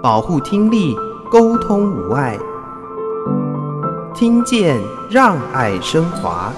[0.00, 0.94] 保护听力，
[1.28, 2.38] 沟通无碍。
[4.14, 4.76] 听见
[5.10, 6.52] 让爱升华。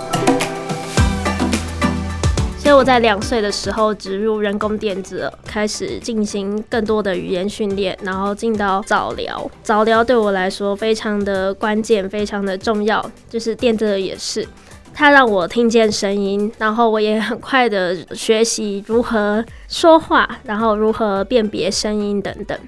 [2.58, 9.50] 所以我在两岁的时候植入人工电子，开始进行更多的语言训练，然后进到早疗。
[9.62, 13.02] 早疗对我来说非常的关键，非常的重要。
[13.30, 14.46] 就是电子也是，
[14.92, 22.58] 它让我听见声音，然后我也很快的学习如何说话，然后如何辨别声音等等。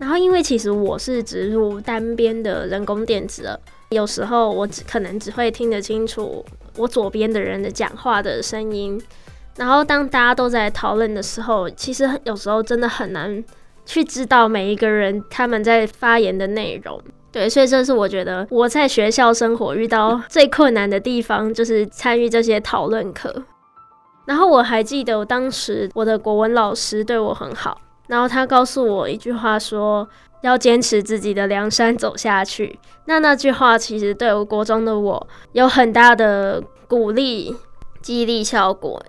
[0.00, 6.42] 然后因为其实我是植入单边的人工电子耳，有时候我只可能只会听得清楚
[6.76, 9.00] 我左边的人的讲话的声音。
[9.56, 13.44] 然后，当大家都在讨论的时候，其实有时候真的很难
[13.84, 16.98] 去知道每一个人他们在发言的内容。
[17.30, 23.44] 对，所以这是我觉得我在学校生活遇到最困难的地方，就是参与这些讨论课。
[24.24, 27.78] 然后我还记得我当时我的国文老师对我很好，
[28.10, 30.08] 然后他告诉我一句话说，
[30.40, 32.76] 要坚持自己的梁山走下去。
[33.04, 37.54] 那那句话其实对我国中的我有很大的鼓励、
[38.02, 39.00] 激励效果。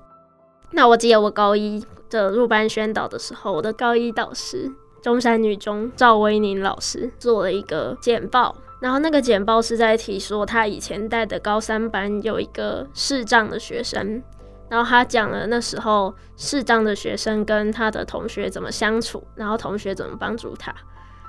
[0.69, 14.21] 那我记得我高一的入班宣导的时候，我的高一导师中山女中赵薇宁老师做了一个简报，然后那个简报是在提说他以前带的高三班有一个视障的学生，
[14.71, 20.73] 然后他讲了那时候视障的学生跟他的同学怎么相处，然后同学怎么帮助他。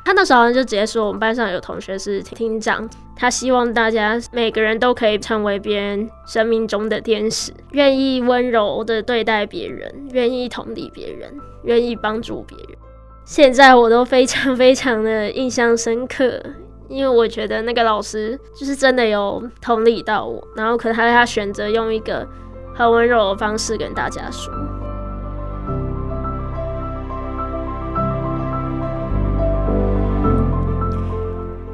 [0.05, 12.79] 他那时候就直接说，我们班上有同学是厅长，他希望大家每个人都可以成为别人生命中的天使，愿意温柔的对待别人，愿意同理别人，愿意帮助别人。
[13.25, 16.41] 现在我都非常非常的印象深刻，
[16.89, 22.27] 因为我觉得那个老师就是真的有同理到我，然后可是他他选择用一个
[22.75, 24.53] 很温柔的方式跟大家说。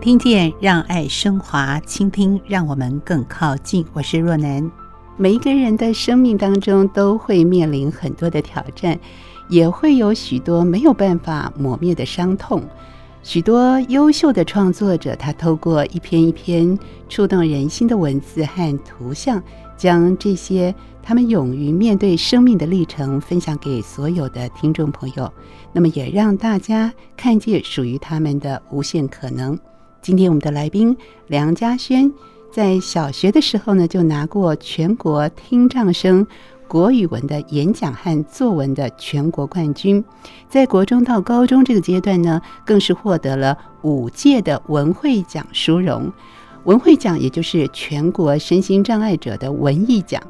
[0.00, 3.84] 听见让爱升华，倾听让我们更靠近。
[3.92, 4.70] 我是若男。
[5.16, 8.98] 每一个人的生命当中都会面临很多的挑战，
[9.48, 12.62] 也会有许多没有办法磨灭的伤痛。
[13.22, 19.42] 许多优秀的创作者，他透过一篇一篇触动人心的文字和图像，
[19.78, 25.32] 将这些他们勇于面对生命的历程分享给所有的听众朋友。
[25.72, 29.58] 那么，也让大家看见属于他们的无限可能。
[30.02, 30.96] 今天我们的来宾
[31.28, 32.12] 梁嘉轩，
[32.52, 36.26] 在小学的时候呢，就拿过全国听障生
[36.66, 40.04] 国语文的演讲和作文的全国冠军，
[40.48, 46.12] 在国中到高中这个阶段呢，更是获得了五届的文慧奖殊荣。
[46.68, 50.22] 文慧奖也就是全国身心障碍者的文艺奖。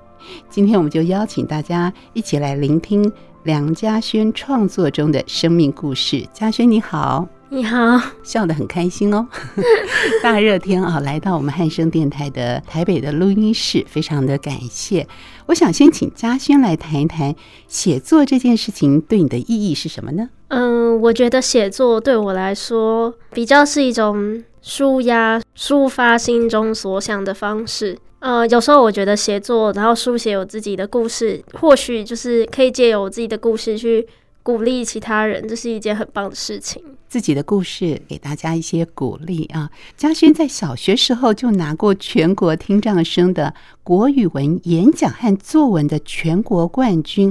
[0.49, 3.12] 今天我们就邀请大家一起来聆听
[3.43, 6.25] 梁家轩创作中的生命故事。
[6.32, 7.27] 家轩你好。
[7.48, 9.27] 你好，笑得很开心哦！
[10.22, 15.09] 大热天啊，来到我们汉声电台的台北的录音室，非常的感谢。
[15.47, 17.34] 我想先请嘉轩来谈一谈
[17.66, 20.28] 写作这件事情对你的意义是什么呢？
[20.48, 27.99] 嗯，我觉得写作对我来说比较是一种舒压、抒发心中所想的方式。
[28.19, 34.07] 呃，有时候我觉得写作，然后书写我自己的故事，或许就是可以借由我自己的故事去。
[34.41, 36.83] 鼓励其他人，这是一件很棒的事情。
[37.07, 39.69] 自己的故事给大家一些鼓励啊！
[39.95, 43.53] 嘉轩在小学时候就拿过全国听障生的
[43.83, 47.31] 国语文演讲和作文的全国冠军。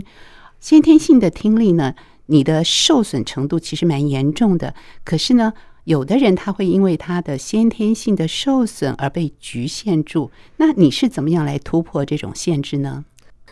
[0.59, 1.95] 先天性的听力呢，
[2.27, 4.75] 你的受损程度其实蛮严重的。
[5.03, 5.53] 可是呢，
[5.87, 10.29] 有的人他会因为他的先天性的受损而被局限住。
[10.57, 13.05] 那你是怎么样来突破这种限制呢？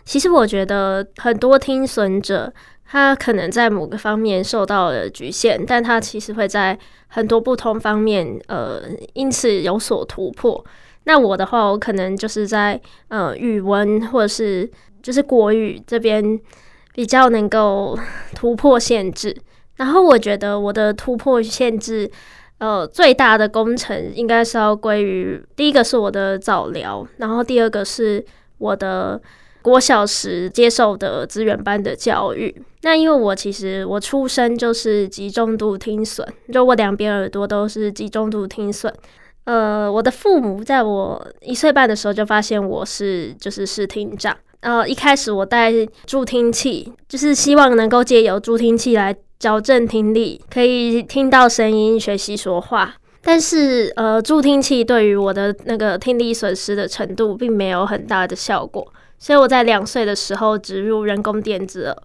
[0.03, 2.53] 其实我觉得很多听损者。
[2.88, 10.63] 他可能在某个方面受到了局限，但他其实会在很多不同方面，呃，因此有所突破。
[11.06, 14.69] 那我的话，我可能就是在呃语文或者是
[15.01, 16.40] 就是国语这边
[16.94, 17.98] 比较能够
[18.36, 19.36] 突破限制。
[19.75, 22.10] 然后我觉得我的突破限制，
[22.57, 28.25] 呃，最大的工程应该是要归于第一个是我的早疗，然后第二个是
[28.57, 29.22] 我的。
[29.66, 36.24] 国小时接受的资源班的教育，那因为我其实我出生就是极重度听损，
[36.54, 38.94] 就我两边耳朵都是极重度听损。
[39.45, 44.38] 呃，我的父母在我一岁半的时候就发现我是就是视听障。
[44.60, 45.71] 呃，一开始我戴
[46.06, 52.95] 助听器，就是希望能够借由助听器来矫正听力，可以听到声音，学习说话。
[53.21, 58.85] 但是呃，助听器对于我的那个听力损失的程度并没有很大的效果。
[59.17, 61.97] 所以我在两岁的时候植入人工电子耳，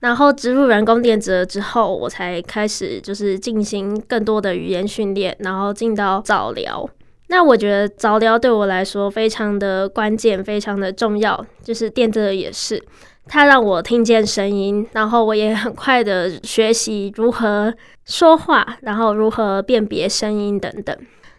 [0.00, 6.88] 然后植入人工电子耳之后，我才开始就是进行更多的语言训练，然后进到早疗。
[7.28, 11.44] 那我觉得早疗对我来说非常的关键，非常的重要。
[11.62, 12.80] 就是电子耳也是，
[13.26, 17.72] 它让我听见声音，然后我也很快的学习如何
[18.04, 20.96] 说话，然后如何辨别声音等等。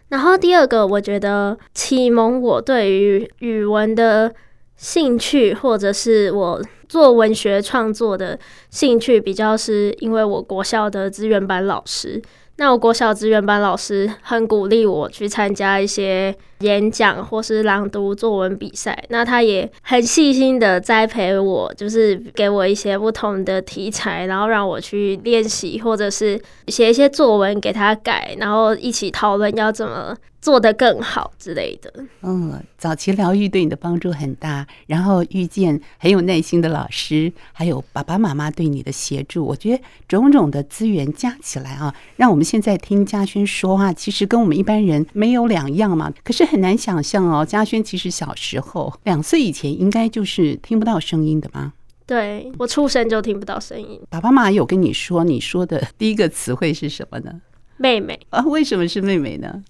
[0.08, 4.34] 然后第二个，我觉得启蒙我对于语文的
[4.76, 6.62] 兴趣，或者是我。
[6.86, 8.38] 做文学创作的
[8.70, 12.22] 兴趣比较是因为我国校的资源班老师，
[12.56, 30.16] 那我国小资源班老师很鼓励我去参加一些演讲或是朗读作文比赛，那他也很细心的栽培我，就是给我一些不同的题材，然后让我去练习，或者是写一些作文给他改，然后一起讨论要怎么。
[30.44, 31.90] 做得更好之类的。
[32.20, 46.12] 嗯，早期疗愈对你的帮助很大，然后遇见很有耐心的老师，还有爸爸妈妈对你的协助，我觉得种种的资源加起来啊，让我们现在听嘉轩说话，其实跟我们一般人没有两样嘛。
[46.22, 51.72] 可是很难想象哦，嘉轩其实小时候两岁以前应该就是听不到声音的吗？
[52.04, 53.98] 对，我出生就听不到声音。
[54.10, 57.40] 爸爸妈妈有跟你说，你说的第一个词汇是什么呢？
[57.78, 58.44] 妹妹啊？
[58.44, 59.64] 为什么是妹妹呢？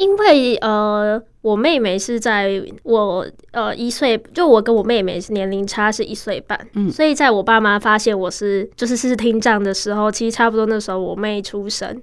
[0.00, 2.50] 因为呃，我妹妹是在
[2.84, 12.00] 我呃一岁，就我跟我妹妹是年龄差是一岁半，嗯，所以在我爸妈发现我是就是是听障的时候，其实差不多那时候我妹出生，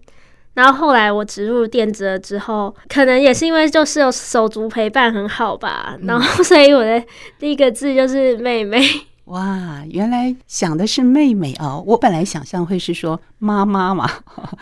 [0.54, 7.04] 然后后来我植入电子了之后，可能也是因为就是有手足陪伴很好吧，然后所以我的
[7.40, 8.80] 第一个字就是妹妹。
[9.28, 11.84] 哇，原来想的是妹妹哦！
[11.86, 14.10] 我本来想象会是说妈妈嘛，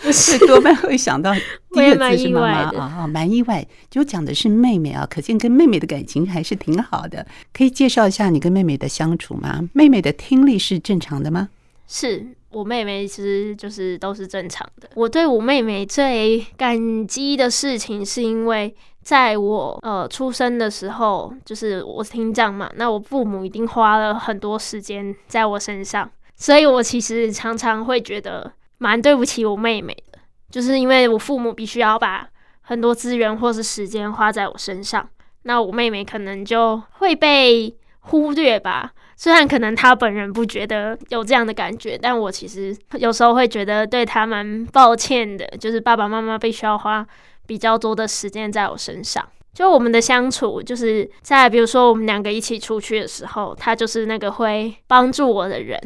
[0.02, 1.32] 不 是多半会想到
[1.72, 3.64] 第一个字是妈妈啊，蛮意外。
[3.92, 7.26] 就讲的是妹妹啊，可见跟妹妹的感情还是挺好的。
[7.54, 9.70] 可以介绍一下你跟妹妹的相处吗？
[9.74, 11.50] 妹妹的听力是正常的吗？
[11.88, 14.90] 是我妹妹，其实就是都是正常的。
[14.96, 18.76] 我对我妹妹最感激的事情，是因为。
[19.06, 30.18] 在我呃出生的时候，就是我听障嘛，那我父母一定花了很多时间在我身上，所以我其实常常会觉得蛮对不起我妹妹的，
[30.50, 32.28] 就是因为我父母必须要把
[32.62, 35.07] 很多资源或是时间花在我身上，
[35.44, 38.92] 那我妹妹可能就会被忽略吧。
[39.16, 47.06] 虽然可能她本人不觉得有这样的感觉，但我其实有时候会觉得对她蛮抱歉的，就是爸爸妈妈必须要花。
[47.45, 55.80] 比较多的时间在我身上，就我们的相处，就是在比如说我们两个一起出去的时候，他就是那个会帮助我的人，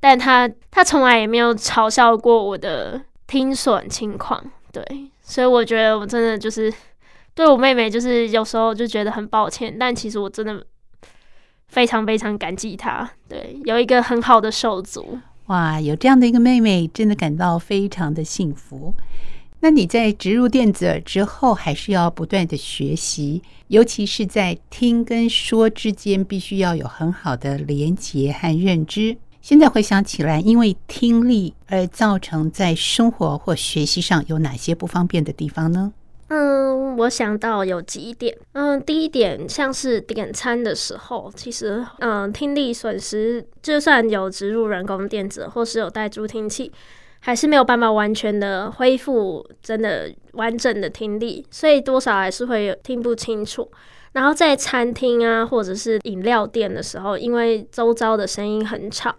[0.00, 4.82] 但他他从来也没有嘲笑过我的听损情况，对，
[5.22, 6.72] 所以我觉得我真的就是
[7.34, 10.64] 对我妹妹，就是有时候就觉得很抱歉，但其实我真的
[11.68, 18.94] 非常非常感激她，对，有一个很好的手足，哇，有这样的一个妹妹，真的感到非常的幸福。
[19.60, 29.16] 那你在植入电子耳之后，还是要不断的学习，尤其是在听跟说之间，必须要有很好的连结和认知。
[29.40, 35.92] 现在回想起来，因为听力而造成在生活或学习上有哪些不方便的地方呢？
[36.28, 38.36] 嗯，我想到有几点。
[38.52, 46.72] 嗯，第一点像是点餐的时候，其实嗯，听力损失，就算有植入人工电子或是有带助听器。
[47.26, 53.68] 还是没有办法完全的恢复真的完整的听力，所以多少还是会有听不清楚。
[54.12, 59.12] 然后在餐厅啊，或者是饮料店的时候，因为周遭的声音很吵，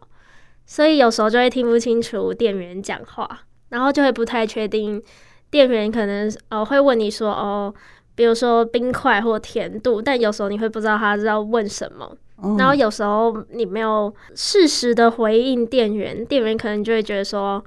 [0.66, 5.04] 所以有时候就会听不清楚店员讲话，然后就会不太确定
[5.52, 7.74] 店员可能呃会问你说哦，
[8.16, 12.10] 比如说冰块或甜度，但有时候你会不知道他是要问什么，
[12.58, 17.62] 然后有时候你没有适时的回应店员，店员可能就会觉得说。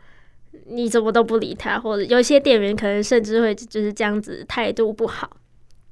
[0.68, 5.30] 你怎么都不理他，或者有些店员可能甚至会就是这样子态度不好。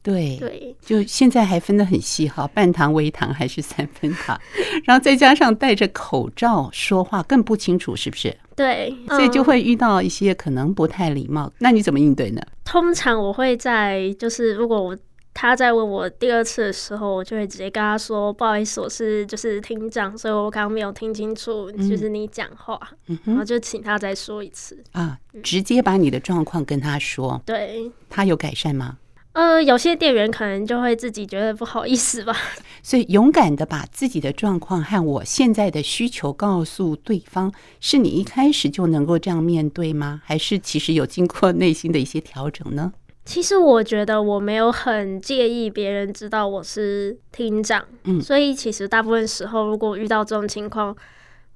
[0.02, 4.38] 对对，就现在还分得很细哈，半糖、微糖还是三分糖，
[4.84, 8.34] 然后再加上戴着口罩说话更不清楚，是不是？
[8.56, 11.52] 对，所以就会遇到一些可能不太礼貌。
[11.58, 12.40] 那你怎么应对呢？
[12.64, 14.96] 通常我会在就是如果我。
[15.40, 22.76] 他在问我第二次的时候，我就会直接跟他说：“不好意思，我是就是听障，所以我刚刚没有听清楚，就是你讲话，
[23.06, 27.40] 嗯、然后就请他再说一次啊，直接把你的状况跟他说。
[27.46, 28.98] 对，他有改善吗？
[29.34, 32.36] 呃，有些店员可能就会自己觉得不好意思吧。
[32.82, 40.20] 所以勇敢的把自己的状况和我现在的需求告诉对方，是你一开始就能够这样面对吗？
[40.24, 42.92] 还是其实有经过内心的一些调整呢？
[43.28, 50.96] 其实我觉得我没有很介意别人知道我是厅长，嗯，所以其实大部分时候如果遇到这种情况，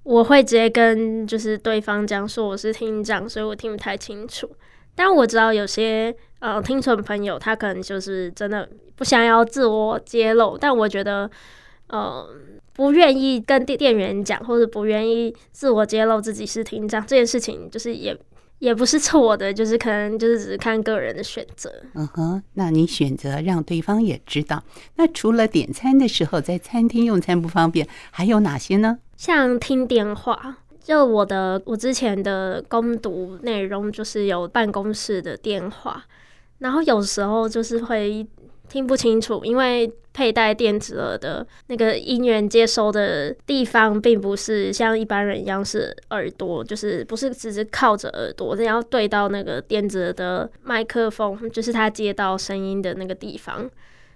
[0.03, 4.55] 我会直接跟就是对方讲说我是厅长，所以我听不太清楚。
[4.95, 11.31] 但我知道有些呃听损朋友，他可能就是真的不想要自我揭露，但我觉得
[11.87, 12.29] 呃
[12.75, 18.15] 不愿意跟店店员讲，或者不愿意自我揭露自己是厅长这件事情，就是也
[18.63, 21.69] 也不是错的，就是可能就是只是看个人的选择。
[21.95, 24.63] 嗯哼，那你选择让对方也知道。
[24.95, 28.99] 那除了点餐的时候在餐厅用餐不方便，还有哪些呢？
[29.17, 30.59] 像听电话。
[30.81, 36.05] 就我的我之前的攻读内容就是有办公室的电话，
[36.59, 38.25] 然后有时候就是会
[38.73, 53.71] 听不清楚，因为佩戴电子耳的那个音源接收的地方，并不是像一般人一样是耳朵，就是不是只是靠着耳朵，你要对到那个电子耳的麦克风，就是它接到声音的那个地方。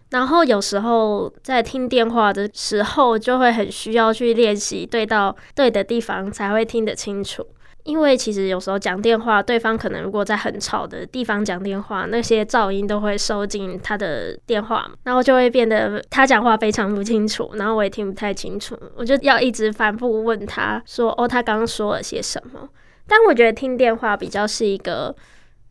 [0.09, 7.47] 然后有时候在听电话的时候，就会很需要去练习对到对的地方才会听得清楚。
[7.87, 18.79] 因为其实有时候讲电话，对方可能如果在很吵的地方讲电话，那些噪音都会收进他的电话，然后就会变得他讲话非常不清楚，然后我也听不太清楚。
[18.97, 22.69] 我就要一直反复问他说：“哦，他刚刚说了些什么？”
[23.09, 25.15] 但我觉得听电话比较是一个。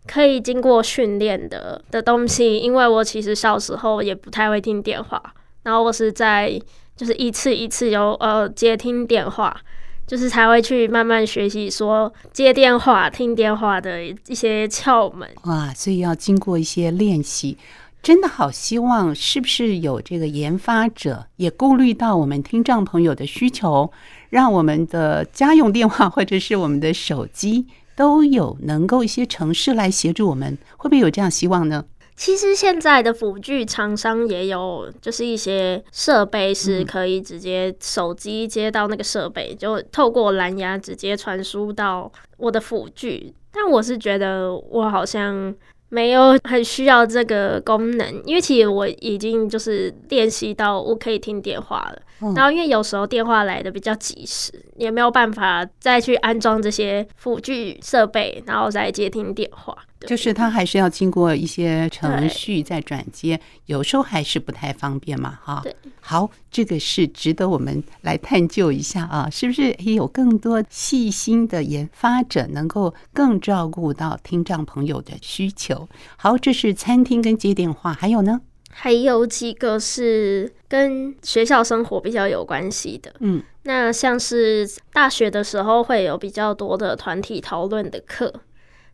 [0.07, 5.19] 可以经过训练的的东西，因为我其实小时候也不太会听电话，
[5.63, 6.61] 然后我是在
[6.95, 9.59] 就是一次一次有呃接听电话，
[10.07, 15.29] 就是才会去慢慢学习说接电话、听电话的一些窍门。
[15.43, 17.57] 哇，所以要经过一些练习，
[18.01, 23.91] 真的好希望是不是有这个研发者也顾虑到我们听障朋友的需求，
[24.29, 27.67] 让我们的家用电话或者是我们的手机。
[27.97, 31.85] 都有能够一些程式来协助我们，会不会有这样希望呢？
[32.15, 43.33] 其实现在的辅具厂商也有，就是一些设备是可以直接手机接到那个设备，嗯、就透过蓝牙直接传输到我的辅具。
[43.51, 45.53] 但我是觉得我好像
[45.89, 52.01] 没有很需要这个功能，因为其实我已经就是练习到我可以听电话了。
[52.35, 59.75] 然后因为有时候电话来的比较及时，也没有办法再去安装这些辅具设备，然后再接听电话。
[60.01, 65.61] 就是它还是要经过一些程序再转接，有时候还是不太方便嘛，哈。
[65.63, 65.75] 对。
[65.99, 75.89] 好，这个是值得我们来探究一下啊，是不是也有更多细心的研发者能够更照顾到听障朋友的需求？
[76.17, 78.41] 好，这是餐厅跟接电话，还有呢？
[78.77, 88.31] 还有几个是跟学校生活比较有关系的，嗯，那像是大学的时候会有比较多的团体讨论的课，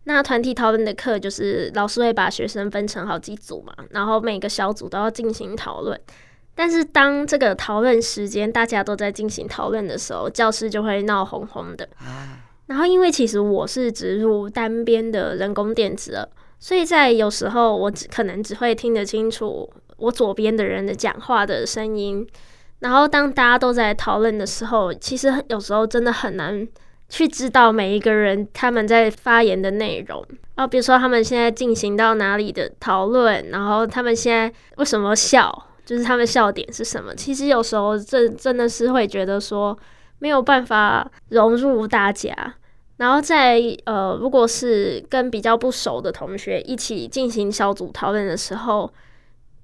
[0.03, 5.99] 那团体讨论的课就是老师会把学生分成好几组嘛，然后每个小组都要进行讨论，
[6.53, 11.89] 但是当这个讨论时间大家都在进行讨论的时候，教室就会闹哄哄的，
[12.67, 16.29] 然后因为其实我是植入单边的人工电子耳。
[16.61, 22.25] 所以在有时候，我只可能只会听得清楚我左边的人的讲话的声音。
[22.79, 26.67] 然后当大家都在讨论的时候，其实有时候真的很难
[27.09, 30.23] 去知道每一个人他们在发言的内容。
[30.55, 37.15] 啊，比如说他们现在进行到哪里的讨论，然后他们现在为什么笑，就是他们笑点是什么。
[37.15, 39.75] 其实有时候这真的是会觉得说
[40.19, 42.33] 没有办法融入大家。
[43.01, 48.93] 然后在呃，如果是跟比较不熟的同学一起进行小组讨论的时候，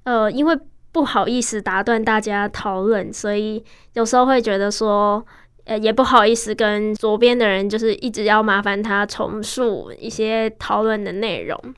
[0.06, 0.58] 呃，因为
[0.92, 3.64] 不好意思打断大家讨论，所以
[3.94, 5.24] 有时候会觉得说，
[5.66, 11.76] 呃，也不好意思跟左边的人就是一直要麻烦他重述一些讨论的内容。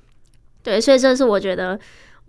[0.63, 1.77] 对，所以这是我觉得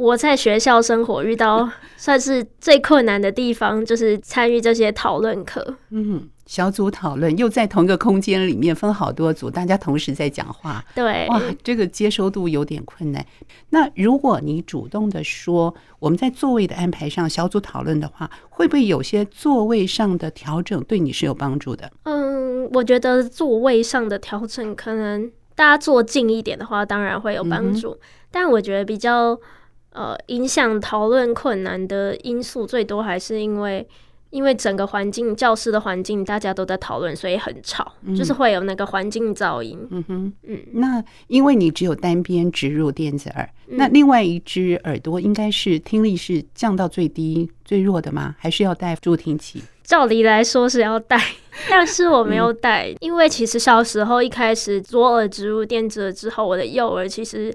[0.00, 5.76] 我在学校生活遇到算是最困难的地方，就是参与这些讨论课。
[5.90, 6.30] 嗯。
[6.46, 10.84] 小组讨论又在同一个空间里面分好多组，大家同时在讲话。
[10.96, 13.24] 对，哇，这个接收度有点困难。
[13.68, 21.88] 那如果你主动的说，我们在座位的安排上小组讨论的话，会不会有些座位上的调整对你是有帮助的？
[22.02, 27.90] 嗯，我觉得座位上的调整可能大家坐近一点的话，当然会有帮助。
[27.90, 27.98] 嗯、
[28.32, 29.38] 但我觉得比较
[29.92, 33.86] 呃影响讨论困难的因素最多还是因为。
[34.30, 39.76] 因为整个环境，教室的环境，大家都在讨论，所以很吵，嗯、就是会有那个环境噪音。
[39.90, 48.36] 嗯哼，嗯，那因为你只有单边植入电子耳，嗯、那另外一只耳朵应该是听力是降到最低、最弱的吗？
[48.38, 49.64] 还是要戴助听器？
[49.82, 51.20] 照理来说是要戴，
[51.68, 57.52] 但是我没有戴，嗯、因为其实小时候一开始左耳植入电子耳之后，我的右耳其实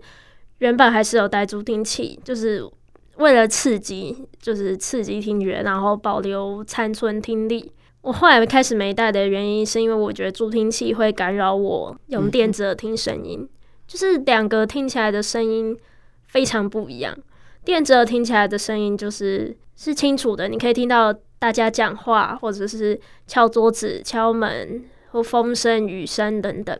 [0.59, 2.69] 原本还是有戴助听器，就是。
[3.17, 7.71] 为了刺激，就是刺激听觉，然后保留残存听力，
[8.01, 13.47] 我后来开始没戴的原因，是因为我觉得助听器会干扰我用电子耳听声音，
[13.88, 15.79] 就是两个听起来的声音
[16.27, 17.17] 非常不一样。
[17.63, 26.77] 电子耳听起来的声音就是是清楚的，你可以听到大家讲话，或者是敲桌子、敲门或风声、雨声等等。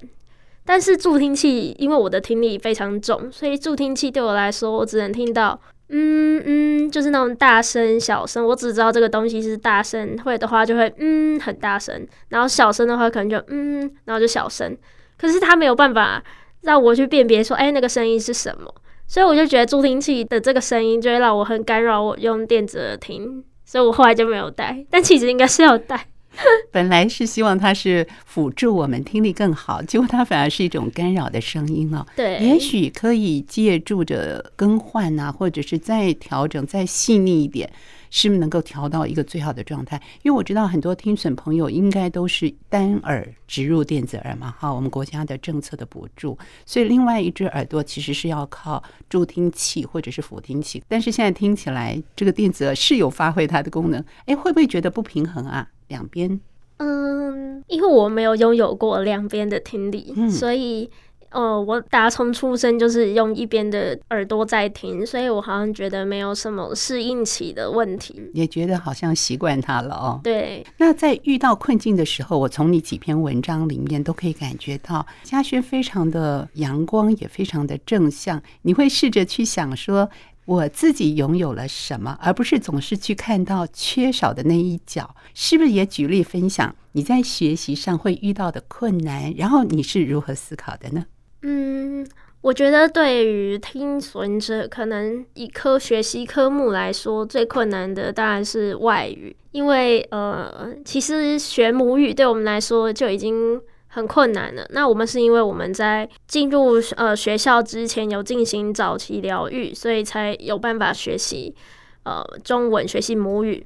[0.65, 5.60] 但是助听器，因为我的听力非常重，所以助听器对我来说，我只能听到。
[5.89, 14.75] 嗯嗯，就是那种大声、小声，我只知道这个东西是大声，会的话就会嗯很大声，然后小声的话可能就嗯，然后就小声。
[15.15, 16.24] 可是它没有办法
[16.62, 18.74] 让我去辨别说，哎，那个声音是什么，
[19.05, 24.84] 所以我就觉得助听器的这个声音就会让我很干扰我用电子耳听，所以我后来就没有戴。
[24.89, 26.07] 但其实应该是要戴。
[26.72, 32.06] 本来是希望它是辅助我们听力更好，结果它反而是一种干扰的声音哦。
[32.15, 37.72] 对，也许可以借助着更换啊，或者是再调整、再细腻一点，
[38.10, 40.01] 是不是能够调到一个最好的状态？
[40.24, 50.84] 因为我知道很多听损朋友应该都是单耳植入电子耳嘛，哈，我们国家的政策的补助，所以另外一只耳朵其实是要靠助听器或者是辅听器。
[50.88, 55.68] 但是现在听起来，这个电子耳是有发挥它的功能，哎，会不会觉得不平衡啊？
[55.88, 56.39] 两边，
[56.77, 60.89] 嗯，因为我没有拥有过两边的听力，嗯、所以，
[61.30, 70.20] 呃，我打从出生就是用一边的耳朵在听，所以我好像觉得没有什么适应期的问题，也觉得好像习惯它了哦。
[70.24, 78.42] 对，那在遇到困境的时候，我从你几篇文章里面都可以感觉到嘉轩非常的阳光，也非常的正向。
[78.62, 80.10] 你会试着去想说，
[80.46, 85.16] 我自己拥有了什么，而不是总是去看到缺少的那一角。
[85.34, 91.06] 是不是也举例分享你在学习上会遇到的困难，然后你是如何思考的呢？
[91.42, 92.08] 嗯，
[92.42, 103.60] 我觉得对于听损者，可能以科学习科目来说，最困难的当然是外语，因为呃，其实学母语对我们来说就已经。
[103.96, 104.70] 很困难的。
[104.74, 111.56] 那我们是因为我们在进入呃学校之前有进行早期疗愈，所以才有办法学习
[112.04, 113.65] 呃中文，学习母语。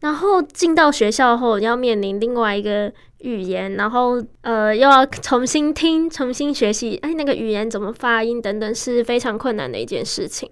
[0.00, 10.50] 然后进到学校后，要面临另外一个语言，然后呃又要重新听、重新学习，哎，那个语言怎么发音等等，是非常困难的一件事情。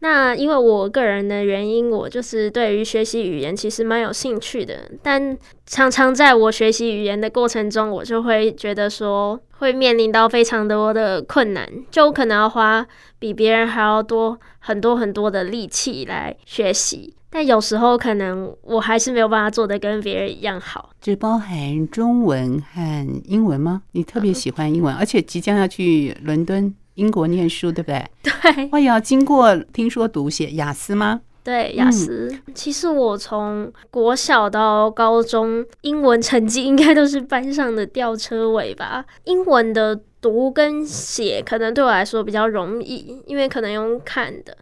[0.00, 12.86] 那因为我个人的原因，我就是对于学习语言其实蛮有兴趣的，但常常在我学习语言的过程中，我就会觉得说会面临到非常多的困难，就可能要花
[13.18, 20.90] 比别人还要多很多很多的力气来学习，但有时候可能我还是没有办法做的跟别人一样好。
[21.00, 23.82] 这包含中文和英文吗？
[23.92, 26.74] 你特别喜欢英文，而且即将要去伦敦。
[26.96, 28.04] 英国念书对不对？
[28.22, 31.22] 对，我也要经过听说读写雅思吗？
[31.44, 32.28] 对，雅思。
[32.32, 39.04] 嗯、其实我从国小到高中，英文成绩应该都是班上的吊车尾吧。
[39.24, 44.58] 英文的读跟写可能对我来说比较容易，因为可能用看的，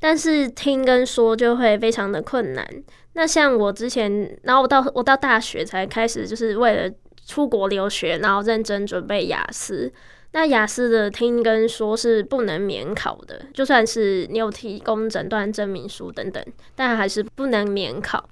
[0.00, 2.66] 但是听跟说就会非常的困难。
[3.12, 6.90] 那像我之前，然后我到我到大学才开始，就是为了
[7.26, 9.92] 出国留学，然后认真准备雅思。
[10.34, 16.42] 那雅思的听跟说是不能免考的，就算是你有提供诊断证明书等等，
[16.74, 18.26] 但还是不能免考。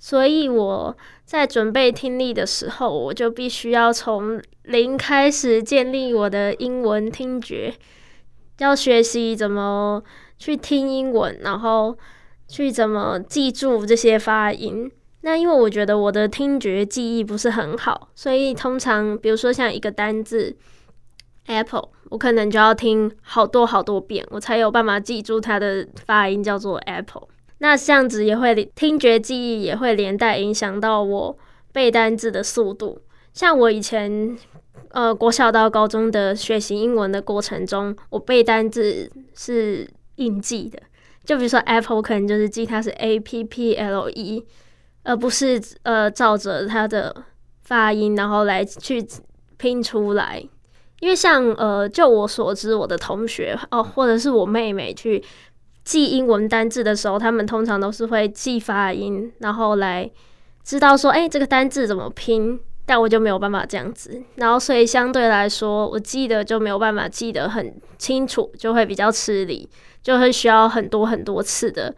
[0.00, 7.72] 所以我在准备听力的时候，我就必须要从零开始建立我的英文听觉，
[8.58, 10.02] 要学习怎么
[10.36, 11.96] 去听英文，然后
[12.48, 14.90] 去怎么记住这些发音。
[15.20, 20.56] 那因为我觉得我的听觉记忆不是很好，所以通常比如说像一个单字。
[21.46, 27.28] Apple，我可能就要听好多好多遍，我才有办法记住它的发音叫做 Apple。
[27.58, 31.38] 那这样子也会听觉记忆也会连带影响到我
[31.72, 33.00] 背单字的速度。
[33.32, 34.36] 像我以前
[34.90, 40.78] 呃国小到高中的学习英文的过程中，我背单字是硬记的。
[41.24, 44.44] 就比如说 Apple，可能就是记它是 A P P L E，
[45.04, 47.24] 而不是呃照着它的
[47.62, 49.06] 发音然后来去
[49.56, 50.46] 拼出来。
[51.04, 55.22] 因为像呃，就我所知，我的同学哦，或者是我妹妹去
[55.84, 60.10] 记英文单字的时候，他们通常都是会记发音，然后来
[60.62, 62.58] 知道说，哎，这个单字怎么拼。
[62.86, 69.68] 但我就没有办法这样子，然后所以相对来说，我记得就没有办法记得很清楚，就会比较吃力，
[70.02, 71.94] 就会需要很多很多次的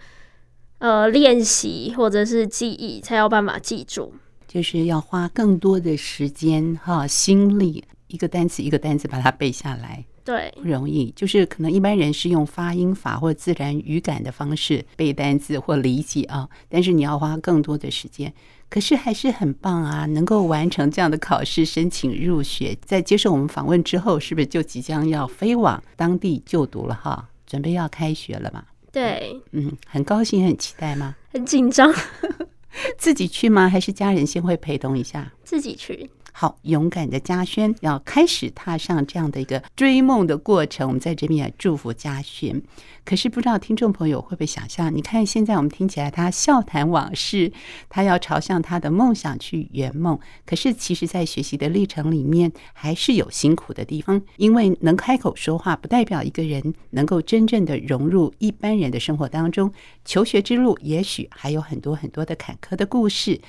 [0.79, 4.14] 呃练习或者是记忆，才有办法记住。
[4.47, 7.85] 就是要花更多的时间哈，心力。
[8.09, 11.12] 一个单词一个单词把它背下来，对，不容易。
[11.16, 18.33] 就是可能一般人是用发音法或自然语感的方式背单词或理解啊，但是你要花更多的时间。
[18.69, 27.29] 可是还是很棒啊，能够完成这样的考试，申请入学，在接受我们访问之后，是不是就即将要飞往当地就读了哈？
[27.47, 28.64] 准备要开学了嘛？
[28.90, 31.14] 对，嗯，很高兴，很期待吗？
[31.33, 31.95] 很紧张，
[32.99, 33.69] 自己去吗？
[33.69, 35.33] 还是家人先会陪同一下？
[35.45, 36.11] 自己去。
[36.38, 40.87] 好，勇敢的嘉轩要开始踏上这样的一个追梦的过程。
[40.87, 42.62] 我们在这边也祝福嘉轩。
[43.07, 44.94] 可是不知道听众朋友会不会想象？
[44.94, 47.51] 你看现在我们听起来他笑谈往事，
[47.88, 50.20] 他要朝向他的梦想去圆梦。
[50.44, 54.20] 可是其实，在学习的历程里面，还是有辛苦的地方。
[54.37, 59.72] 因为能开口说话，不代表一个人能够真正的融入一般人的生活当中。
[60.05, 63.40] 求学之路，也许还有很多很多的坎坷的故事。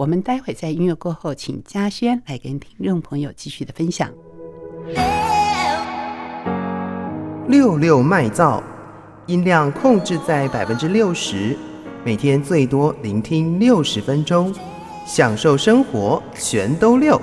[0.00, 4.08] 我们待会在音乐过后，请嘉轩来跟听众朋友继续的分享。
[7.48, 8.62] 六六麦噪，
[9.26, 11.54] 音量控制在百分之六十，
[12.02, 14.54] 每天最多聆听六十分钟，
[15.04, 17.20] 享受生活，全都六。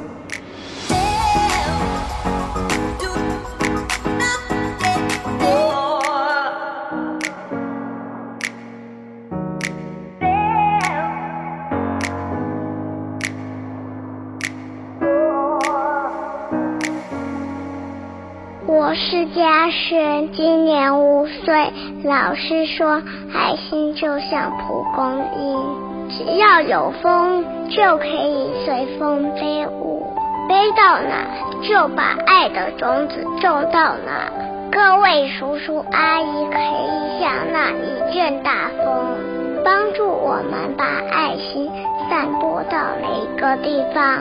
[19.67, 21.73] 嘉轩今年五岁，
[22.05, 23.03] 老师说
[23.33, 30.07] 爱心就像蒲公英，只要有风就可以随风飞舞，
[30.47, 31.27] 飞到哪
[31.67, 34.31] 就把爱的种子种到哪。
[34.71, 39.17] 各位叔叔阿姨可以像那一阵大风，
[39.65, 41.69] 帮助我们把爱心
[42.09, 44.19] 散播到每个地方，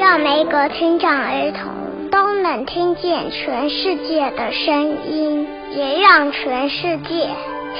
[0.00, 1.79] 让每个听障儿童。
[2.10, 7.28] 都能听见全世界的声音，也让全世界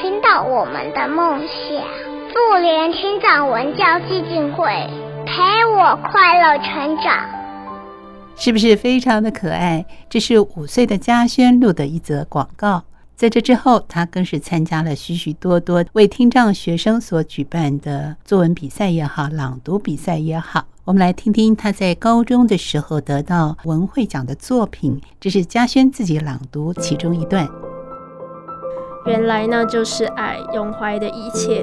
[0.01, 1.83] 听到我们的梦想。
[2.33, 4.65] 妇联青藏文教基金会
[5.27, 7.29] 陪我快乐成长，
[8.37, 9.85] 是不是非常的可爱？
[10.09, 12.85] 这是五岁的嘉轩录的一则广告。
[13.21, 20.65] 在这之后，他更是参加了许许多多为听障学生所举办的作文比赛也好，朗读比赛也好。
[20.87, 27.47] 我们来听听他在高中的时候得到文慧奖的作品，这是嘉轩自己朗读其中一段。
[29.05, 31.63] 原来那就是爱，永怀的一切。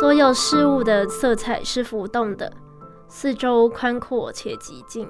[0.00, 2.52] 所有事物的色彩是浮动的，
[3.06, 5.06] 四周宽阔且寂静。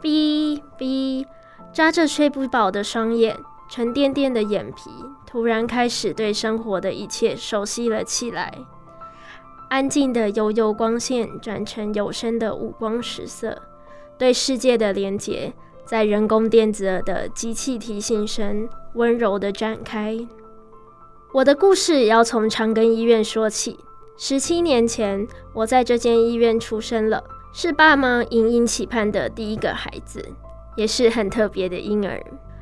[0.00, 1.26] 哔哔，
[1.72, 3.36] 眨着睡不饱的双眼，
[3.70, 4.90] 沉甸甸的眼皮，
[5.24, 8.52] 突然开始对生活的一切熟悉了起来。
[9.68, 13.62] 安静的悠悠光线转成有声的五光十色，
[14.18, 15.52] 对世界的连接
[15.84, 20.18] 在人工电子耳的机器提醒声温柔地展开。
[21.32, 23.78] 我的故事要从长庚医院说起。
[24.16, 27.22] 十七年前，我在这间医院出生了，
[27.54, 30.28] 是爸妈殷殷期盼的第一个孩子，
[30.76, 32.20] 也是很特别的婴儿。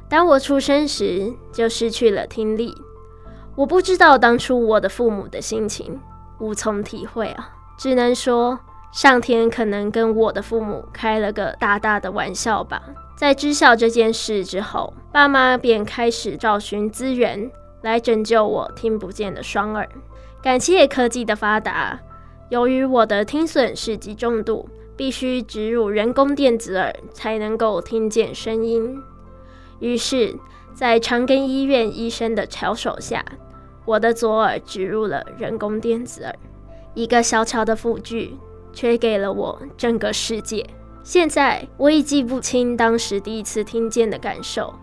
[0.09, 2.75] 当我出生时，就失去了听力。
[3.55, 6.01] 我不知道当初我的父母的心情。
[6.41, 8.61] 无从体会啊，只能说
[8.93, 12.81] 上天可能跟我的父母开了个大大的玩笑吧。
[13.17, 17.51] 在知晓这件事之后，爸妈便开始找寻资源
[17.83, 19.89] 来拯救我听不见的双耳。
[20.41, 21.99] 感谢科技的发达，
[22.51, 28.97] 由于我的听损是极重度，必须植入人工电子耳才能够听见声音。
[29.81, 30.35] 于是，
[30.75, 33.25] 在长庚医院医生的巧手下。
[33.85, 36.35] 我的左耳植入了人工电子耳，
[36.93, 38.37] 一个小巧的辅具，
[38.71, 40.67] 却给了我整个世界。
[41.03, 44.75] 现在我已记不清当时第一次听见的感受，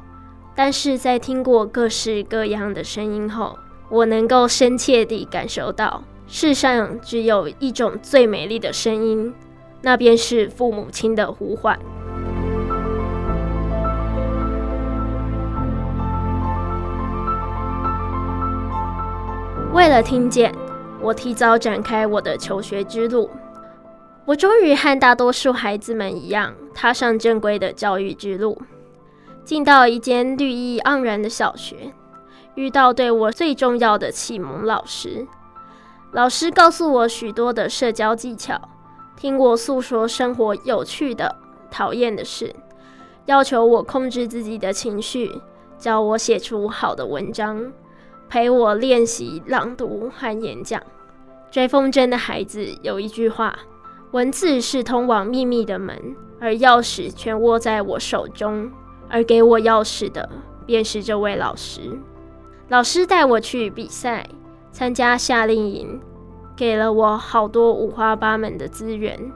[0.56, 9.32] 但是在听过各式各样的声音后，我能够深切地感受到，世上只有一种最美丽的声音，
[9.84, 11.80] 那便是父母亲的呼唤。
[19.76, 20.56] 为了听见，
[21.02, 23.30] 我提早展开我的求学之路。
[24.24, 28.58] 我终于和大多数孩子们一样，踏上正规的教育之路，
[29.44, 31.92] 进到一间绿意盎然的小学，
[32.56, 35.28] 遇到对我最重要的启蒙老师。
[36.14, 38.58] 老师告诉我许多的社交技巧，
[39.18, 41.36] 听我诉说生活有趣的、
[41.70, 42.56] 讨厌的事，
[43.26, 45.42] 要求我控制自己的情绪，
[45.78, 47.74] 教我写出好的文章。
[48.30, 50.82] 陪我练习朗读和演讲。
[51.52, 53.58] 追风筝的孩子有一句话
[54.12, 58.72] ：“文字是通往秘密的门，而钥匙全握在我手中。”
[59.08, 60.28] 而给我钥匙的
[60.66, 61.82] 便是这位老师。
[62.70, 64.28] 老师带我去比赛，
[64.72, 66.02] 参加夏令营，
[66.56, 69.32] 给了我好多五花八门的资源，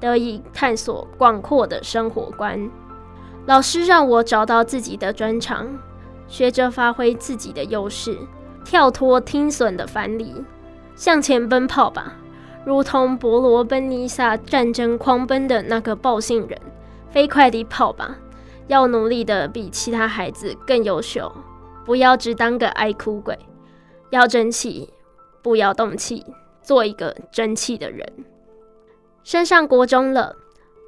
[0.00, 2.68] 得以探索广阔的生活观。
[3.46, 5.68] 老师让我找到自己的专长，
[6.32, 8.16] 学着发挥自己的优势，
[8.64, 10.34] 跳脱听损的藩篱，
[10.96, 12.14] 向前奔跑吧，
[12.64, 16.58] 如同伯罗奔尼撒战争狂奔的那个报信人，
[17.10, 18.16] 飞快地跑吧，
[18.66, 21.30] 要努力的比其他孩子更优秀。
[21.84, 23.38] 不要只当个爱哭鬼，
[24.08, 24.88] 要争气，
[25.42, 26.24] 不要动气，
[26.62, 28.10] 做一个争气的人。
[29.22, 30.34] 升上国中了，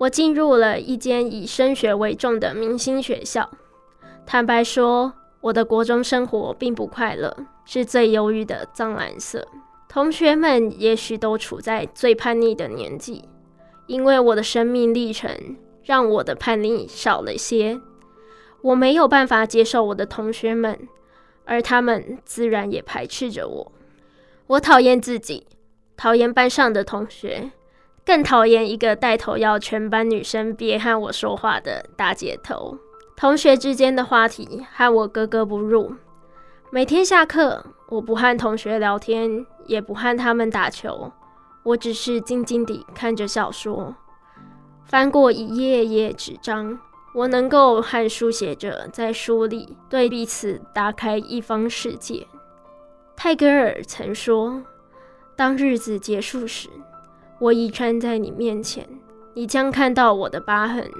[0.00, 3.50] 我进入了一间以升学为重的明星学校。
[4.24, 5.12] 坦白说，
[5.44, 9.46] 我的国中生活并不快乐，是最忧郁的藏蓝色。
[9.86, 13.28] 同学们也许都处在最叛逆的年纪，
[13.86, 15.30] 因为我的生命历程
[15.82, 17.78] 让我的叛逆少了些。
[18.62, 20.88] 我没有办法接受我的同学们，
[21.44, 23.72] 而他们自然也排斥着我。
[24.46, 25.46] 我讨厌自己，
[25.94, 27.50] 讨厌班上的同学，
[28.02, 32.78] 更讨厌一个带头要全班女生别和我说话的大姐头。
[33.16, 35.94] 同学之间的话题和我格格不入。
[36.70, 41.12] 每天下课，我不和同学聊天，也不和他们打球，
[41.62, 43.94] 我只是静静地看着小说，
[44.84, 46.78] 翻过一页页纸张。
[47.14, 52.26] 我能够和书写者在书里对彼此打开一方世界。
[53.14, 54.60] 泰戈尔曾说
[55.36, 56.68] ：“当日子结束时，
[57.38, 58.88] 我已站在你面前，
[59.32, 60.90] 你将看到我的疤痕，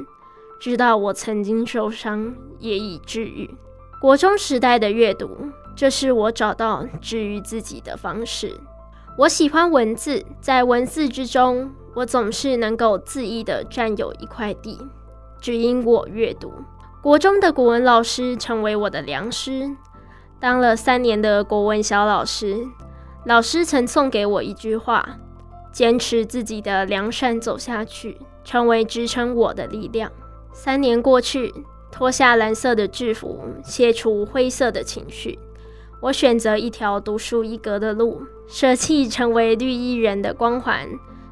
[0.59, 3.55] 知道我曾经受伤，也已治愈。”
[4.01, 5.31] 国中时代的阅读，
[5.75, 8.61] 这是我找到治愈自己的方式。
[9.17, 14.79] 我喜欢文字，在文字之中，我总是能够恣意地占有一块地。
[15.41, 16.53] 只因我阅读，
[17.01, 19.71] 国中的国文老师成为我的良师。
[20.41, 22.67] 当了三年的国文小老师，
[23.25, 25.19] 老师曾送给我一句话
[25.73, 30.11] ：“坚持自己的良善走下去，成为支撑我的力量。”
[30.57, 31.53] 三年过去，
[31.91, 35.37] 脱下蓝色的制服，卸除灰色的情绪，
[36.01, 40.89] 我选择一条独树一格的路，舍弃成为绿衣人的光环。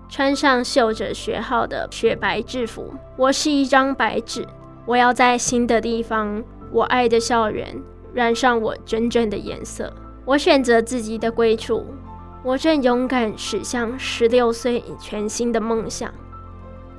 [0.08, 4.44] 穿上绣着学号的雪白制服，我是一张白纸。
[4.84, 7.80] 我要在新的地方，我爱的校园，
[8.12, 9.90] 染上我真正的颜色。
[10.24, 11.86] 我选择自己的归处，
[12.44, 16.12] 我正勇敢驶向十六岁全新的梦想。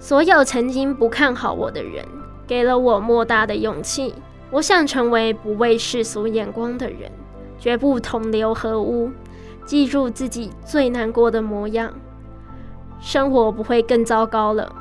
[0.03, 2.05] 所有曾经不看好我的人，
[2.45, 4.13] 给了我莫大的勇气。
[4.51, 7.09] 我想成为不畏世俗眼光的人，
[7.57, 9.09] 绝不同流合污，
[9.65, 11.93] 记住自己最难过的模样。
[12.99, 14.75] 生活不会更糟糕了，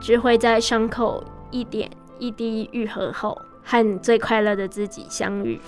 [0.00, 5.60] 只会在伤口一点一滴愈合后，和最快乐的自己相遇。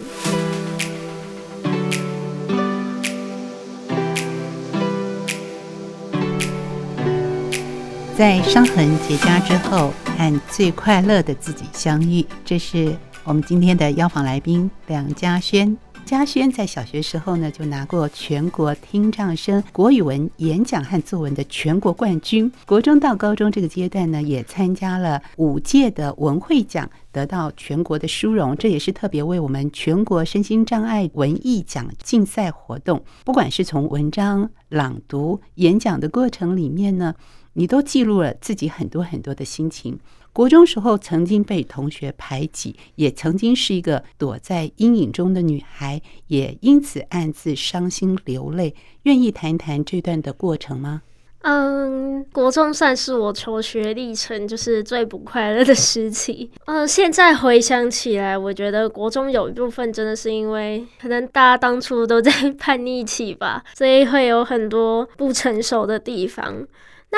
[8.16, 12.24] 在伤痕结痂之后，和最快乐的自己相遇。
[12.46, 15.76] 这是我们今天的邀访来宾梁嘉轩。
[16.06, 22.50] 嘉轩在小学时候呢，就拿过全国听障生国语文演讲和作文的全国冠军。
[22.64, 28.56] 国中到高中这个阶段呢，也参加了五届的文会奖，得到全国的殊荣。
[28.56, 33.04] 这也是特别为我们全国身心障碍文艺奖竞赛活动。
[33.26, 37.14] 不管是从文章朗读、演讲的过程里面呢，
[37.56, 39.98] 你都记录了自己很多很多的心情。
[40.32, 48.74] 国中时候曾经被同学排挤，也曾经是一个躲在阴影中的女孩，也因此暗自伤心流泪。
[49.04, 51.00] 愿意谈谈这段的过程吗？
[51.40, 56.50] 嗯，国中算是我求学历程就是最不快乐的时期。
[56.66, 66.66] 嗯， 现在回想起来，我觉得国中有一部分真的是因为可能大家当初都在叛逆期吧，所以会有很多不成熟的地方。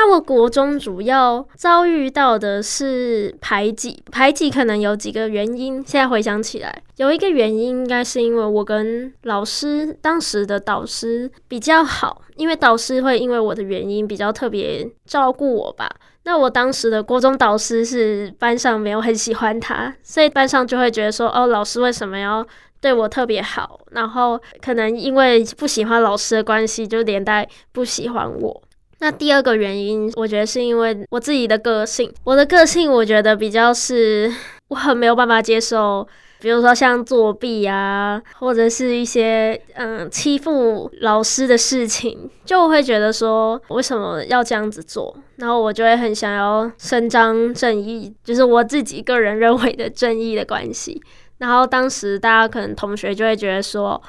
[0.01, 5.83] 那我国中主要遭遇到的是排挤，排挤可能有几个原因。
[5.85, 15.91] 现在回想起来，有一个原因应该是因为我跟老师当时的导师比较好，因为导师会因为我的原因比较特别照顾我吧。
[16.23, 22.47] 那我当时的国中导师是班上没有很喜欢他，所以班上就会觉得说，哦，老师为什么要
[22.81, 23.81] 对我特别好？
[23.91, 28.63] 然后可能因为不喜欢老师的关系，就连带不喜欢我。
[29.01, 32.13] 那第二个原因，我觉得是因为我自己的个性。
[32.25, 34.33] 我的个性，我觉得比较是，
[34.69, 36.07] 我很没有办法接受
[36.41, 51.01] 比如说像作弊啊，或者是一些嗯欺负老师的事情，就会觉得说为什么要这样子做，然后我就会很想要伸张正义，就是我自己个人认为的正义的关系。
[51.39, 54.01] 然后当时大家可能同学就会觉得说，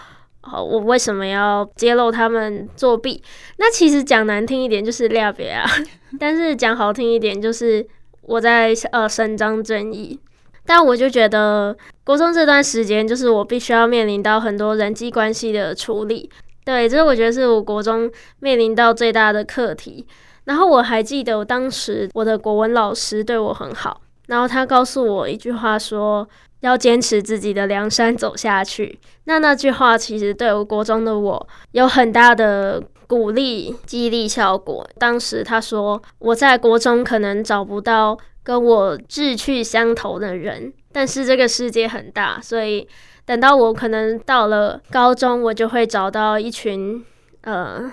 [0.51, 3.21] 哦，我为什么要揭露他们作弊？
[3.57, 5.69] 那其实讲难听一点就是两别啊，
[6.19, 7.85] 但是讲好听一点就是
[8.23, 10.19] 我在呃伸张正义。
[10.65, 16.29] 但我就觉得，国中这段时间就是我必须要面临到很多人际关系的处理，
[16.63, 20.05] 对，这我觉得是我国中面临到最大的课题。
[20.43, 26.27] 然后我还记得我当时我的国文老师对我很好，然后他告诉我一句话说，
[26.62, 29.00] 要坚持自己的梁山走下去。
[29.26, 34.89] 那那句话其实对我国中的我有很大的鼓励激励效果。
[34.98, 38.17] 当时他说我在国中可能找不到。
[38.41, 42.88] 跟我志趣相投的人，但是这个世界很大，所以
[43.24, 47.06] 等到我可能到了高中，我就会找到一群
[47.41, 47.91] 呃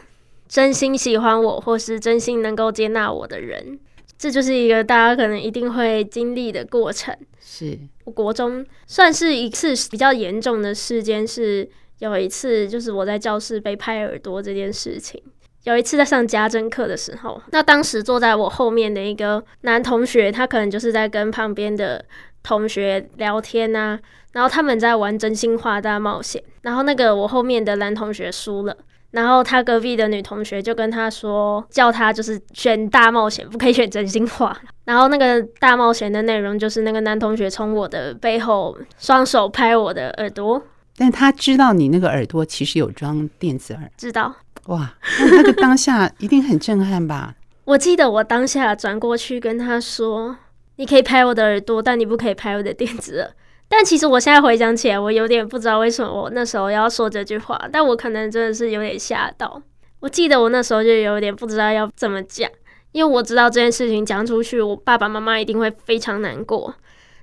[0.49, 3.79] 真心喜欢我或是真心能够接纳我的人。
[4.17, 7.15] 这就是一个大家可能一定会经历的过程。
[7.39, 15.23] 是我国中算是一次比较严重的事件，是有一次就是我在教室被拍耳朵这件事情。
[15.65, 22.05] 有一次在上家政课的时候，那当时坐在我后面的一个男同学，他可能就是在跟旁边的
[22.45, 23.99] 同学聊天啊，
[24.33, 28.77] 然后他们在玩真心话大冒险，然后那个我后面的男同学输了，
[29.17, 34.55] 然后他隔壁的女同学就跟他说，叫他就是选大冒险，不可以选真心话。
[34.85, 40.63] 然后那个大冒险的内容就是那个男同学从我的背后双手拍我的耳朵，
[40.99, 44.35] 但他知道你那个耳朵其实有装电子耳，知道。
[44.67, 47.35] 哇，那个当下一定很震撼吧？
[47.65, 50.37] 我记得我当下转过去跟他说
[50.77, 53.31] ：“你可以拍我的耳朵，但你不可以拍我的电子耳。”
[53.69, 57.61] 但其实我现在回想起来，我有点不知道为什么我那时候要说这句话。
[57.73, 59.61] 但我可能真的是有点吓到。
[60.01, 62.49] 我记得我那时候就有点不知道要怎么讲，
[62.93, 66.75] 因为我知道这件事情讲出去，我爸爸妈妈一定会非常难过，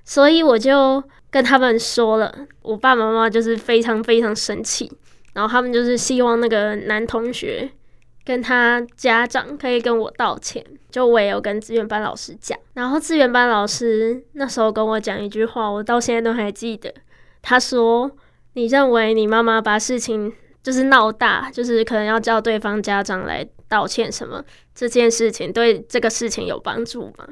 [0.04, 2.34] 所以我就跟他们说了。
[2.62, 4.90] 我爸爸妈妈就是非常非常生气。
[5.32, 7.68] 然后他们就是希望那个男同学
[8.24, 12.56] 跟他家长可以跟我道歉，就我也有跟资源班老师讲。
[12.74, 16.94] 然后资源班老师那时候跟我讲一句话，我到现在都还记得。
[17.42, 18.08] 他说
[18.54, 24.40] ：“你认为你妈妈把事情就是闹大，就是可能要叫对方家长来道歉什么，
[24.72, 27.26] 这件事情对这个事情有帮助吗？”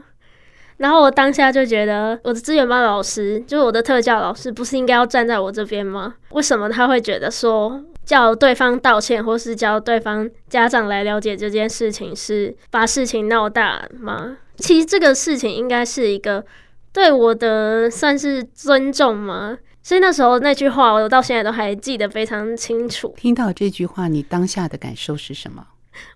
[0.78, 6.16] 然后我当下就觉得，我的资源班老师就是我的特教老师，不是应该要站在我这边吗？
[6.30, 7.80] 为什么他会觉得说？
[8.04, 14.36] 叫对方道歉，或是叫对方家长来了解这件事情，是把事情闹大吗？
[14.56, 16.44] 其实这个事情应该是一个
[16.92, 19.58] 对我的算是尊重吗？
[19.82, 23.14] 所以那时候那句话，我到现在都还记得非常清楚。
[23.16, 25.66] 听到这句话，你当下的感受是什么？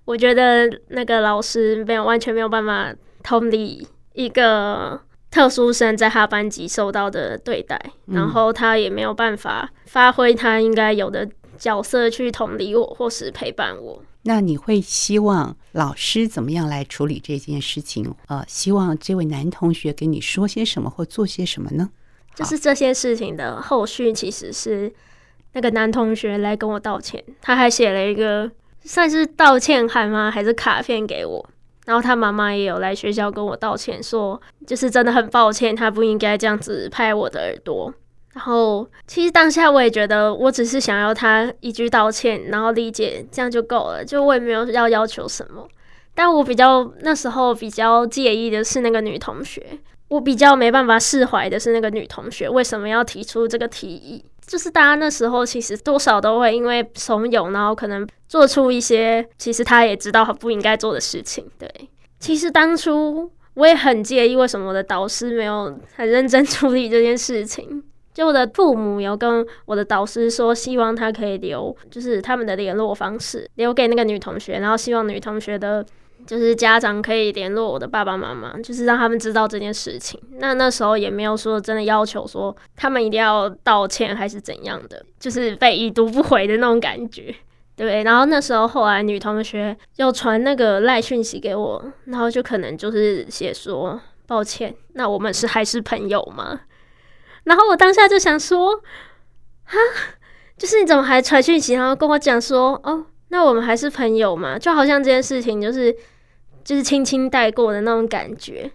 [0.04, 11.28] 我觉得那个老师没有完全没有办法同理一个特殊生在他班级受到的对待，嗯、然后他也没有办法发挥他应该有的。
[11.58, 14.02] 角色去同理我，或是陪伴我。
[14.22, 18.12] 那你会希望老师怎么样来处理这件事情？
[18.26, 21.90] 呃，希望这位男同学给你说些什么或做些什么呢？
[22.34, 24.92] 就是这些事情的后续，其实是
[25.52, 28.50] 那个男同学来跟我道歉，他还写了一个
[28.82, 30.30] 算是道歉函吗？
[30.30, 31.48] 还是卡片给我？
[31.86, 37.94] 然后他妈妈也有来学校跟我道歉，说就是真的很抱歉，他不应该这样子拍我的耳朵。
[38.36, 44.04] 然后，其实当下我也觉得，我只是想要他一句道歉，然后理解，这样就够了。
[44.04, 45.66] 就我也没有要要求什么。
[46.14, 49.64] 但我比较那时候比较介意的是那个女同学，
[50.08, 54.22] 我比较没办法释怀的是那个女同学为什么要提出这个提议。
[54.46, 61.46] 就是大家那时候其实多少都会因为怂恿，然后可能做出一些其实他也知道他不应该做的事情。
[61.58, 61.68] 对，
[62.20, 67.82] 其实当初我也很介意为什么我的导师没有很认真 处理这件事情。
[68.16, 75.84] 就我的父母有跟我的导师说，希望他可以留，就是他们的联络方式留给那个女同学，然后希望女同学的，
[76.26, 80.18] 就是家长可以联络我的爸爸妈妈，就是让他们知道这件事情。
[80.38, 87.34] 那那时候也没有说真的要求说他们一定要道歉还是怎样的，就是被已读不回的那种感觉，
[87.76, 88.02] 对。
[88.02, 96.62] 然后那时候后来女同学又传那个赖讯息给我，然后就可能就是写说抱歉，那我们是还是朋友吗？
[97.46, 98.76] 然后我当下就想说，
[99.64, 99.78] 哈，
[100.56, 104.58] 就是你怎么还传讯息，然后跟我讲说，哦，那我们还是朋友嘛？
[104.58, 105.92] 就好像这件事情就是
[106.62, 108.70] 就是轻轻带过的那种感觉。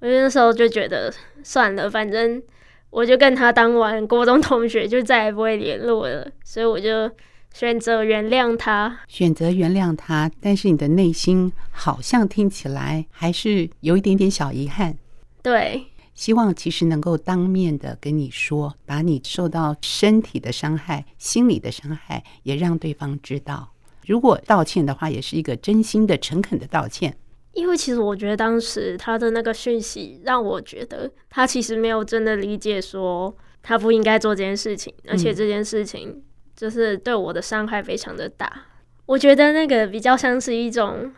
[0.00, 1.12] 我那时候就觉得
[1.42, 2.42] 算了，反正
[2.90, 6.26] 我就跟他当完国中同学，就再也不会联络了。
[6.44, 7.10] 所以我就
[7.52, 10.30] 选择原谅他，选择原谅他。
[10.40, 14.96] 但是你的内心好像听起来还是有一点点小遗憾。
[15.42, 23.72] 对，希望其实能够当面的跟你说，把你受到身体的伤害、心理的伤害也让对方知道。
[24.06, 27.16] 如果道歉的话，也是一个真心的、诚恳的道歉。
[27.52, 36.22] 因为其实我觉得当时他的那个讯息让我觉得他其实没有真的理解说他不应该做这件事情，而且这件事情
[36.54, 38.66] 就是对我的伤害非常的大。
[39.06, 41.12] 我觉得那个比较像是一种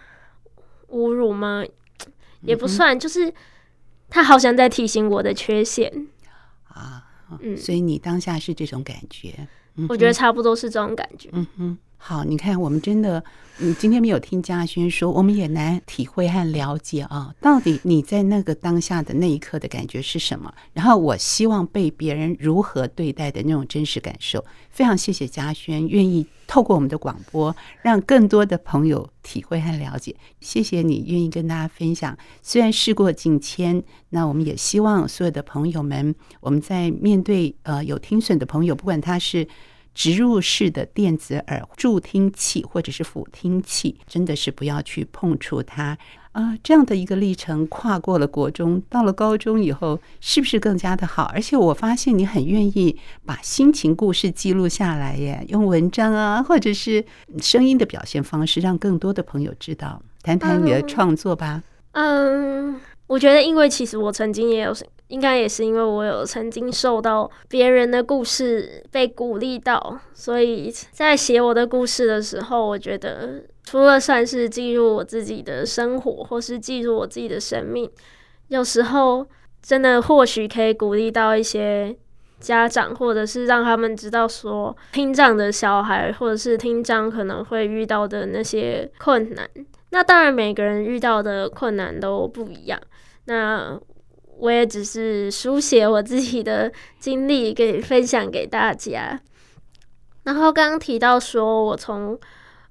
[0.88, 1.62] 侮辱吗？
[2.40, 3.30] 也不算，就是。
[4.08, 6.06] 他好像在提醒我的缺陷。
[6.68, 7.04] 啊，
[7.40, 11.78] 嗯，所以你当下是这种感觉，嗯，我觉得差不多是这种感觉，嗯哼。
[11.98, 13.24] 好，你看，我们真的，
[13.58, 20.54] 你今天没有听嘉轩说，我们也难体会和了解啊，到底你在那个当下的那一刻的感觉是什么？
[20.72, 24.44] 然后，我希望被别人如何对待的那种真实感受。
[24.70, 30.14] 非常谢谢嘉轩愿意透过我们的广播，让更多的朋友体会和了解。
[30.40, 32.16] 谢谢你愿意跟大家分享。
[32.40, 39.48] 虽然事过境迁，那我们也希望所有的朋友们，我们在面对呃有听损的朋友，不管他是。
[39.96, 45.96] 植入式的电子耳助听器或者是辅听器，真的是不要去碰触它
[46.32, 46.54] 啊！
[46.62, 51.30] 这样的一个历程，跨过了国中，到了高中以后，是不是更加的好？
[51.32, 52.94] 而且我发现你很愿意
[53.24, 57.02] 把心情故事记录下来耶，用文章啊，或者是
[57.40, 60.02] 声音的表现方式，让更多的朋友知道。
[60.22, 61.62] 谈谈你的创作吧。
[61.92, 62.78] 嗯。
[63.06, 64.76] 我觉得，因为其实我曾经也有，
[65.08, 77.90] 应该也是因为我有曾经受到别人的故事被鼓励到，所以在写我的故事的时候，我觉得除了算是记录我自己的生活，或是记录我自己的生命，
[78.48, 79.26] 有时候
[79.62, 81.96] 真的或许可以鼓励到一些
[82.38, 89.48] 家长，或者是让他们知道说，听障的小孩，或者是听障可能会遇到的那些困难。
[89.90, 92.78] 那当然，每个人遇到的困难都不一样。
[93.24, 93.80] 那
[94.38, 99.20] 我也只是书写我自己的经历，给分享给大家。
[100.24, 102.18] 然后刚刚提到说，我从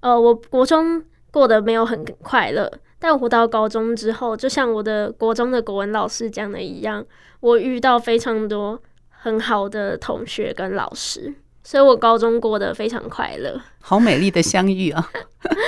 [0.01, 7.05] 呃，我国中过得没有很快乐，但我到高中之后，就像我的国中的国文老师讲的一样，
[7.39, 11.34] 我遇到非常多很好的同学跟老师，
[11.66, 13.59] 所以我高中过得非常快乐。
[13.82, 15.09] 好美丽的相遇啊！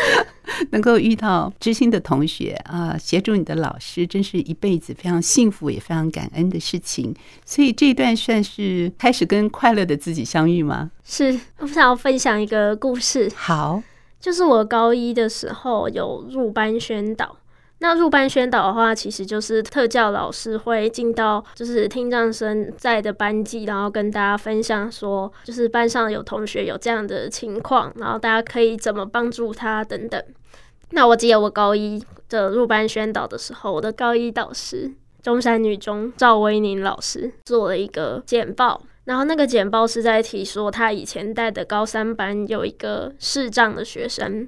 [0.71, 7.13] 能够遇到知心的同学啊，协助你的老师，真是一辈子非常幸福也非常感恩的事情。
[7.45, 10.91] 所以这一段算是开始跟快乐的自己相遇吗？
[11.03, 13.31] 是，我想要分享一个故事。
[13.35, 13.81] 好，
[14.19, 17.37] 就是我高一的时候有入班宣导。
[17.79, 30.21] 那入班宣导的话，其实就是特教老师会进到就是听障生在的班级，然后跟大家分享说，就是班上有同学有这样的情况，然后大家可以怎么帮助他等等。
[30.91, 44.47] 那我记得我高一的入班宣导的时候，我的高一导师中山女中赵薇宁老师做了一个简报，然后那个简报是在提说他以前带的高三班有一个视障的学生。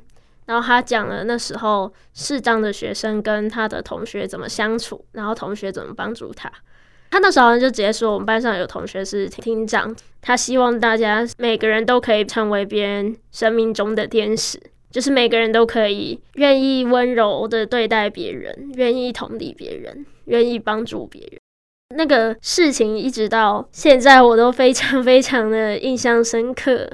[0.50, 6.52] 然后他讲了那时候视障的学生跟他的同学怎么相处，然后同学怎么帮助他。
[7.12, 21.40] 他那时候就直接说，我们班上有同学是厅长，他希望大家每个人都可以成为别人生命中的天使，就是每个人都可以愿意温柔的对待别人，愿意同理别人，愿意帮助别人。
[21.96, 26.90] 那个事情一直到现在我都非常非常的印象深刻。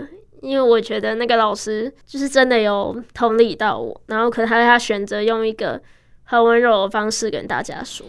[0.45, 5.81] 因为我觉得那个老师就是真的有同理到我，然后可能他他选择用一个
[6.23, 8.05] 很温柔的方式跟大家说，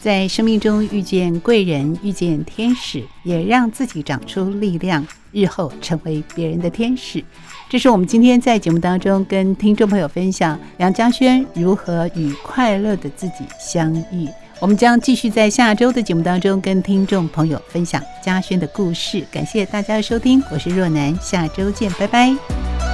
[0.00, 7.22] 在生命中遇见贵人，遇见天使，也让自己长出力量，日后成为别人的天使。
[7.70, 14.28] 这是我们今天在节目当中跟听众朋友分享梁嘉轩如何与快乐的自己相遇。
[14.62, 19.26] 我们将继续在下周的节目当中跟听众朋友分享嘉轩的故事。
[19.28, 22.91] 感谢大家的收听，我是若楠，下周见，拜拜。